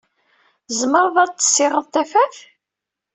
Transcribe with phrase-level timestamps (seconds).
[0.67, 2.35] Tzemreḍ ad tessiɣet tafat?